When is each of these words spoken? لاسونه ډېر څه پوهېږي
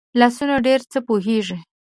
لاسونه 0.19 0.55
ډېر 0.65 0.81
څه 0.91 0.99
پوهېږي 1.07 1.57